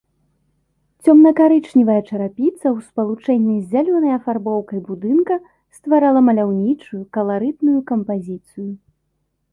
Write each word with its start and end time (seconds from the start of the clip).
Цёмна-карычневая 1.03 1.97
чарапіца 2.09 2.67
ў 2.75 2.87
спалучэнні 2.87 3.55
з 3.59 3.65
зялёнай 3.75 4.11
афарбоўкай 4.19 4.79
будынка 4.89 5.35
стварала 5.81 6.19
маляўнічую, 6.31 7.03
каларытную 7.19 7.79
кампазіцыю. 7.93 8.71